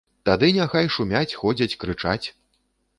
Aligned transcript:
Тады 0.29 0.47
няхай 0.59 0.89
шумяць, 0.97 1.37
ходзяць, 1.45 1.71
крычаць. 1.85 2.27